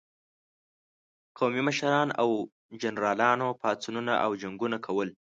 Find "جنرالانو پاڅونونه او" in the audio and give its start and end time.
2.81-4.31